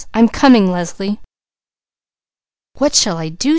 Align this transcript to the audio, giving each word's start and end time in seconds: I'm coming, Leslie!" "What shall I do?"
I'm 0.15 0.27
coming, 0.29 0.71
Leslie!" 0.71 1.19
"What 2.79 2.95
shall 2.95 3.17
I 3.19 3.29
do?" 3.29 3.49